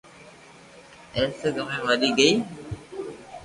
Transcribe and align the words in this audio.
اٽيڪ 1.17 1.55
مئن 1.67 1.79
مري 1.85 2.09
گئي 2.17 2.31